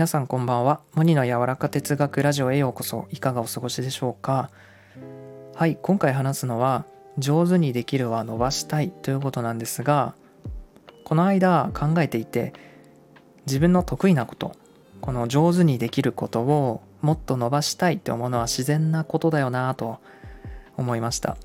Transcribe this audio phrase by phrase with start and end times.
[0.00, 0.80] 皆さんこんばんは。
[0.94, 3.06] モニの柔らか哲学ラジオへようこそ。
[3.10, 4.48] いかがお過ごしでしょうか？
[5.54, 6.86] はい、今回話すのは、
[7.18, 10.14] 上手にできるは伸ばしたいということなんですが、
[11.04, 12.54] この間考えていて、
[13.44, 14.56] 自分の得意なこと、
[15.02, 19.98] この上手にできることをもっと伸ばしたいって思うのは自然なことだよなと
[20.78, 21.36] 思いました。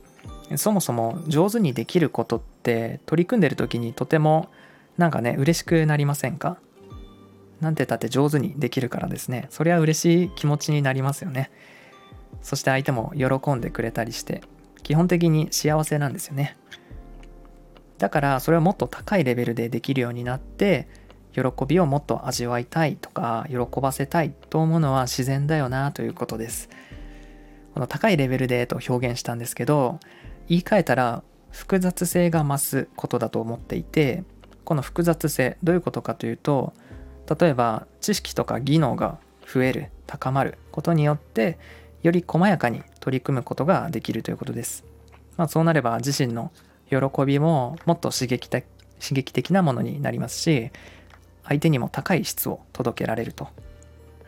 [0.56, 4.48] そもそも上手にできることって取り組んでる時にとても
[4.97, 6.56] なんかね嬉しくなりませんか？
[7.65, 9.47] なんてたって上手にできるからですね。
[9.50, 11.50] それは嬉しい気持ちになりますよね。
[12.43, 14.43] そして相手も喜んでくれたりして
[14.83, 16.57] 基本的に幸せなんですよね。
[17.97, 20.87] だからそれをもっと高いレベルでできるようになって
[21.33, 26.70] 喜びをもっと味わいたいとか喜ばせたいと思うのは自然だよなということです。
[27.73, 30.00] この高いレベルでと表現したんですけど
[30.47, 34.23] 言い換えたら複雑性が増すことだと思っていて
[34.64, 36.73] この複雑性どういうことかというと
[37.28, 39.18] 例えば知識とか技能が
[39.52, 41.58] 増える高まることによって
[42.04, 44.86] より細やかに取り組むことができるということです、
[45.38, 46.52] まあ、そうなれば自身の
[46.90, 48.66] 喜びももっと刺激的
[49.00, 50.72] 刺激的なものになりますし
[51.44, 53.50] 相手にも高い質を届けられると、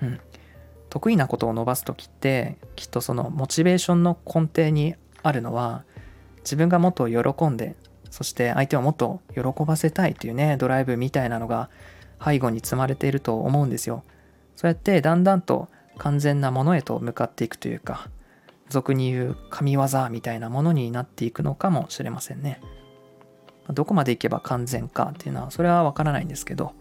[0.02, 0.20] うん、
[0.90, 5.84] 得意なことを伸ばす時ってきっとそのモチベーションの根底にあるのは
[6.40, 7.76] 自分がもっと喜んで
[8.10, 11.70] そして相手をもっと喜ばせたいというねドライブみたいなのが
[12.24, 14.04] 背後に積まれていると思うんですよ。
[14.56, 18.10] そうやってだんだんと完全なものへと向かっていくというか
[18.70, 22.62] 俗に言う神業みたいなものになっていくのかもしれませんね。
[23.74, 26.74] どこまでいけば完全かっていうのはそれはわからないんですけど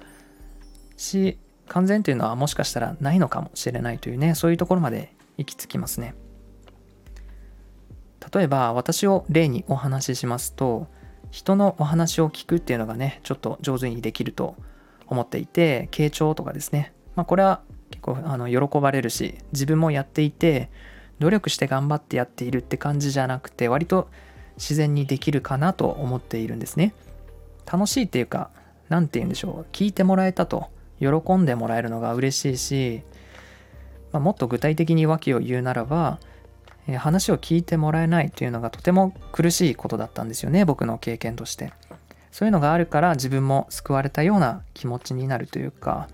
[0.97, 1.37] し
[1.69, 6.15] 完全というのはもしかしたらないのかもしれないというねそういうところまで行き着きますね。
[8.33, 10.89] 例えば私を例にお話ししますと
[11.31, 14.57] 人のお話を聞くっていうのがねちょっと上手にできると
[15.07, 20.71] 思っていて傾聴とかですね、まあ、これは結構あの喜ばれるし自分もやっていて
[21.19, 24.09] 努力して頑張ってやっているって感じじゃなくて割と
[24.57, 26.95] 自然にできるかなと思っているんですね。
[27.71, 28.51] 楽しいっていうか
[28.89, 29.73] 何て言うんでしょう。
[29.73, 30.69] 聞いてもらえたと
[31.01, 33.03] 喜んでもらえるのが嬉しいし、
[34.13, 36.19] まあ、もっと具体的に訳を言うならば
[36.99, 41.73] 話を聞いてもらえないというのがとても苦しいことだったんですよね僕の経験として。
[42.37, 46.07] そういうのがあるから自分も救われたような気持ちになるというか、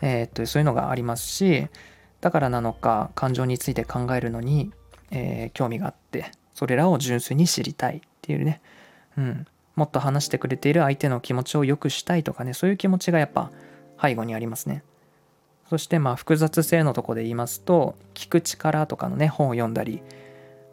[0.00, 1.68] えー、っとそういうのがありますし
[2.20, 4.72] だからなのか感情について考えるのに、
[5.12, 8.60] えー、興味があってそれらを純粋に知りたいっていうね、
[9.16, 9.46] うん、
[9.76, 13.52] もっと話してくれている相手の気持ちを良くしたいとかねそういう気持ちがやっぱ
[14.02, 14.82] 背後にありますね。
[15.70, 20.02] そしてまあ複雑性のとこで言いますと聞く力とかのね本を読んだり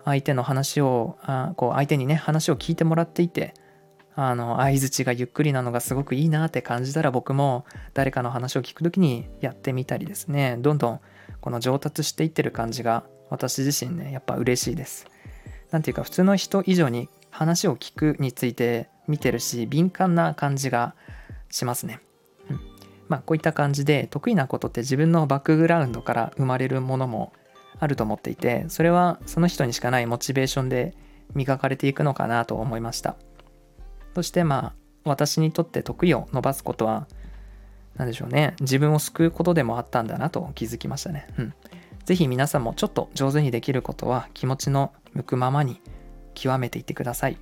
[0.04, 3.54] 相手の話をあこう相手にね話を聞いてもらっていて
[4.22, 10.58] あの相づちがゆっくりなのがすごくいいなって感じたら僕も誰かの話を聞く時にやってみたりですね。
[10.60, 11.00] どんどん
[11.40, 15.08] この上達していってる感じが私自身ねやっぱ嬉しいです。
[15.72, 20.96] 何ていうか普通の人以上に話を聞くについて見てるし敏感な感じが
[21.50, 22.02] しますね、
[22.50, 22.60] うん、
[23.08, 27.32] まあこういった感じで得意なことって自分のバックグラウンドから生まれるものも
[27.80, 30.94] あると思っていてそれはその人にしかないモチベーションで
[31.36, 33.16] 磨かれていくのかなと思いました。
[34.20, 34.74] そしてまあ
[35.06, 37.08] 私にとって得意を伸ばすことは
[37.96, 38.54] 何でしょうね。
[38.60, 41.26] 自分を救うことでもあったんだなと気づきましたね。
[41.38, 41.54] うん。
[42.04, 45.82] 是非皆さんもちょっと上手にできることは気持ちの向くままに
[46.34, 47.38] 極めていってください。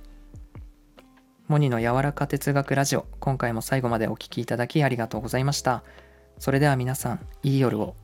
[1.48, 5.82] モニの柔らか哲学ラジオ今回も最後までお聴きいただきありがとうございました。
[6.38, 7.96] それでは皆さんいい夜を。